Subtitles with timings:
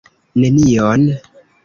[0.41, 1.03] Nenion?